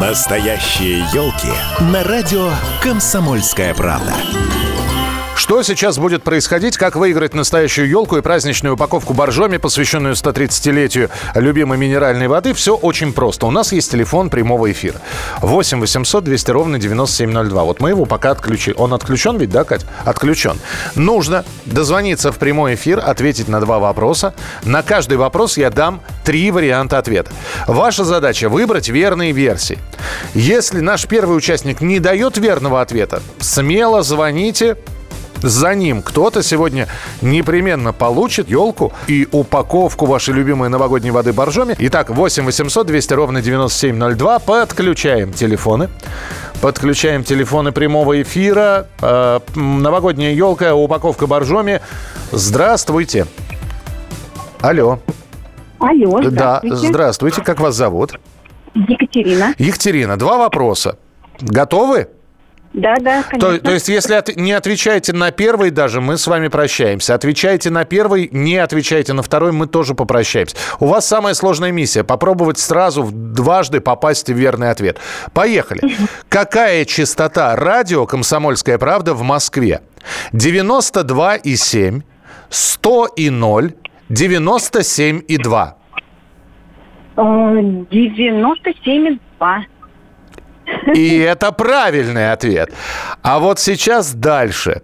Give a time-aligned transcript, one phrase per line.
[0.00, 1.52] Настоящие елки
[1.92, 2.50] на радио
[2.82, 4.12] «Комсомольская правда».
[5.44, 11.76] Что сейчас будет происходить, как выиграть настоящую елку и праздничную упаковку боржоми, посвященную 130-летию любимой
[11.76, 13.44] минеральной воды, все очень просто.
[13.44, 15.02] У нас есть телефон прямого эфира.
[15.42, 17.62] 8 800 200 ровно 9702.
[17.62, 18.74] Вот мы его пока отключили.
[18.78, 19.84] Он отключен ведь, да, Кать?
[20.06, 20.58] Отключен.
[20.94, 24.34] Нужно дозвониться в прямой эфир, ответить на два вопроса.
[24.64, 27.30] На каждый вопрос я дам три варианта ответа.
[27.66, 29.78] Ваша задача выбрать верные версии.
[30.32, 34.78] Если наш первый участник не дает верного ответа, смело звоните
[35.44, 36.88] за ним кто-то сегодня
[37.20, 41.76] непременно получит елку и упаковку вашей любимой новогодней воды боржоми.
[41.78, 44.38] Итак, 8 800 200 ровно 9702.
[44.38, 45.90] Подключаем телефоны.
[46.62, 48.88] Подключаем телефоны прямого эфира.
[49.02, 51.80] Э, новогодняя елка, упаковка боржоми.
[52.32, 53.26] Здравствуйте.
[54.62, 54.98] Алло.
[55.78, 56.76] Алло, здравствуйте.
[56.76, 57.42] Да, здравствуйте.
[57.42, 58.18] Как вас зовут?
[58.74, 59.54] Екатерина.
[59.58, 60.96] Екатерина, два вопроса.
[61.40, 62.08] Готовы?
[62.74, 63.38] Да, да, конечно.
[63.38, 67.14] То, то есть, если от, не отвечаете на первый даже, мы с вами прощаемся.
[67.14, 70.56] Отвечаете на первый, не отвечаете на второй, мы тоже попрощаемся.
[70.80, 74.98] У вас самая сложная миссия– попробовать сразу дважды попасть в верный ответ.
[75.32, 75.82] Поехали.
[76.28, 79.80] Какая частота радио «Комсомольская правда» в Москве?
[80.32, 82.02] 92,7,
[82.50, 83.74] 100,0,
[84.10, 85.74] 97,2.
[87.16, 89.64] 97,2.
[90.94, 92.72] И это правильный ответ.
[93.22, 94.82] А вот сейчас дальше.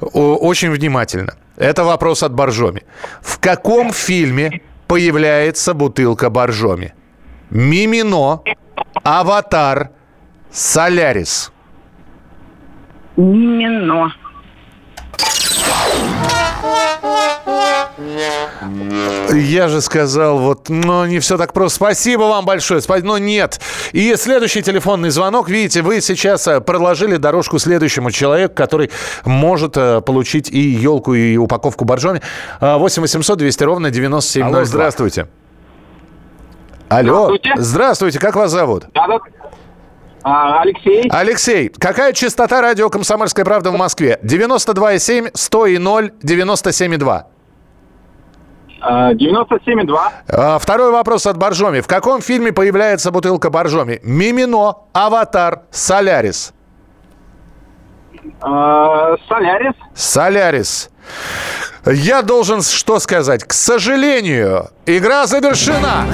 [0.00, 1.34] Очень внимательно.
[1.56, 2.82] Это вопрос от Боржоми.
[3.20, 6.94] В каком фильме появляется бутылка Боржоми?
[7.50, 8.42] Мимино,
[9.02, 9.90] Аватар,
[10.50, 11.52] Солярис.
[13.16, 14.12] Мимино.
[19.32, 21.76] Я же сказал, вот, но не все так просто.
[21.76, 22.80] Спасибо вам большое.
[22.80, 23.60] Спа- Но нет.
[23.92, 25.48] И следующий телефонный звонок.
[25.48, 28.90] Видите, вы сейчас э, проложили дорожку следующему человеку, который
[29.24, 32.20] может э, получить и елку, и упаковку боржоми.
[32.60, 34.46] А, 8 800 200 ровно 9702.
[34.56, 35.26] Алло, здравствуйте.
[36.88, 37.24] Алло.
[37.26, 37.52] Здравствуйте.
[37.56, 38.18] Здравствуйте.
[38.20, 38.86] Как вас зовут?
[38.94, 39.18] Да, да.
[40.22, 44.18] А, Алексей, Алексей, какая частота радио «Комсомольская правда» в Москве?
[44.24, 47.22] 92,7, 100,0, 97,2.
[48.80, 49.98] А, 97,2.
[50.28, 51.80] А, Второй вопрос от Боржоми.
[51.80, 54.00] В каком фильме появляется бутылка Боржоми?
[54.02, 56.52] Мимино, Аватар, Солярис.
[58.40, 59.74] А, Солярис.
[59.94, 60.90] Солярис.
[61.86, 63.44] Я должен что сказать?
[63.44, 66.04] К сожалению, игра завершена.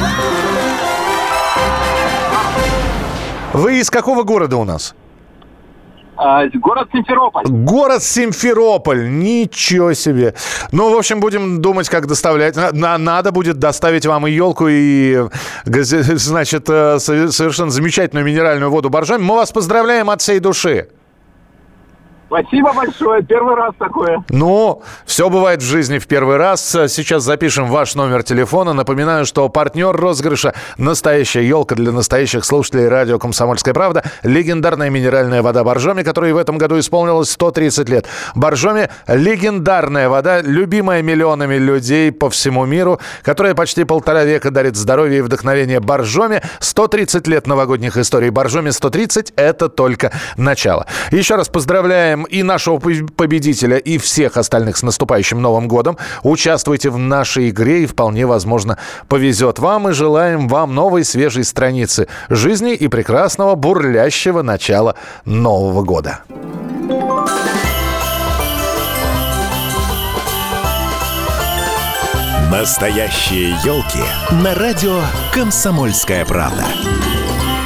[3.53, 4.94] Вы из какого города у нас?
[6.25, 7.44] А, город Симферополь.
[7.49, 9.09] Город Симферополь.
[9.10, 10.34] Ничего себе.
[10.72, 12.56] Ну, в общем, будем думать, как доставлять.
[12.56, 15.25] На- на- надо будет доставить вам и елку, и,
[15.65, 19.22] значит, э, со- совершенно замечательную минеральную воду Боржоми.
[19.22, 20.88] Мы вас поздравляем от всей души.
[22.32, 23.22] Спасибо большое.
[23.22, 24.25] Первый раз такое.
[24.31, 26.66] Ну, все бывает в жизни в первый раз.
[26.66, 28.72] Сейчас запишем ваш номер телефона.
[28.72, 34.03] Напоминаю, что партнер розыгрыша «Настоящая елка» для настоящих слушателей радио «Комсомольская правда».
[34.22, 38.06] Легендарная минеральная вода Боржоми, которой в этом году исполнилось 130 лет.
[38.34, 45.19] Боржоми– легендарная вода, любимая миллионами людей по всему миру, которая почти полтора века дарит здоровье
[45.19, 46.41] и вдохновение Боржоми.
[46.60, 50.87] 130 лет новогодних историй Боржоми 130– это только начало.
[51.10, 55.99] Еще раз поздравляем и нашего поб- победителя, и всех остальных с наступающим Новым годом.
[56.22, 58.78] Участвуйте в нашей игре, и вполне возможно
[59.09, 59.88] повезет вам.
[59.88, 66.21] И желаем вам новой свежей страницы жизни и прекрасного бурлящего начала Нового года.
[72.50, 74.05] Настоящие елки
[74.44, 75.00] на радио
[75.32, 76.65] «Комсомольская правда».